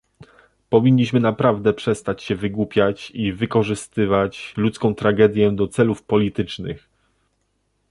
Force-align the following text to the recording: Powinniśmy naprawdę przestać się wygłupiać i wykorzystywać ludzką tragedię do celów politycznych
Powinniśmy 0.69 1.19
naprawdę 1.19 1.73
przestać 1.73 2.23
się 2.23 2.35
wygłupiać 2.35 3.11
i 3.11 3.33
wykorzystywać 3.33 4.53
ludzką 4.57 4.95
tragedię 4.95 5.51
do 5.51 5.67
celów 5.67 6.03
politycznych 6.03 6.89